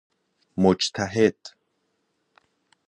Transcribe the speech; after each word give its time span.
مجتهد 0.57 1.53